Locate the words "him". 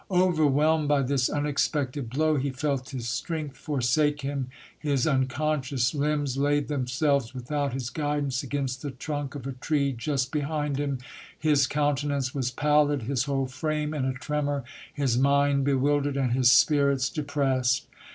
4.21-4.47, 10.79-10.97